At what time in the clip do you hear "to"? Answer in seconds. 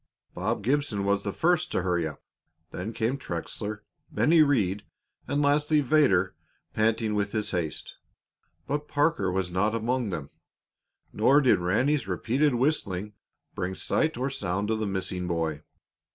1.71-1.83